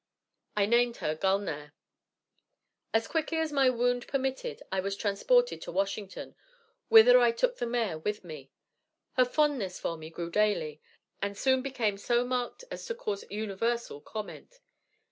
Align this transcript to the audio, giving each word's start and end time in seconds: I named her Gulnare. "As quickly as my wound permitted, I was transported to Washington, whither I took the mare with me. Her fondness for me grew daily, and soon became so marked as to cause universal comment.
I 0.57 0.65
named 0.65 0.97
her 0.97 1.13
Gulnare. 1.13 1.73
"As 2.91 3.07
quickly 3.07 3.37
as 3.37 3.51
my 3.51 3.69
wound 3.69 4.07
permitted, 4.07 4.63
I 4.71 4.79
was 4.79 4.95
transported 4.95 5.61
to 5.61 5.71
Washington, 5.71 6.33
whither 6.89 7.19
I 7.19 7.31
took 7.31 7.57
the 7.57 7.67
mare 7.67 7.99
with 7.99 8.23
me. 8.23 8.49
Her 9.13 9.25
fondness 9.25 9.79
for 9.79 9.97
me 9.97 10.09
grew 10.09 10.31
daily, 10.31 10.81
and 11.21 11.37
soon 11.37 11.61
became 11.61 11.99
so 11.99 12.25
marked 12.25 12.63
as 12.71 12.83
to 12.87 12.95
cause 12.95 13.23
universal 13.29 14.01
comment. 14.01 14.59